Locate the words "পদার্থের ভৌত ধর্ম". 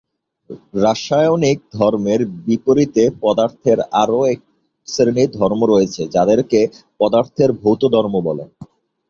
6.99-8.13